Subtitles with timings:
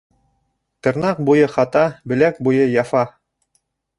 [0.85, 3.07] Тырнаҡ буйы хата, беләк буйы яфа.